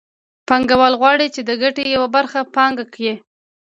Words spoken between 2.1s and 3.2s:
برخه پانګه کړي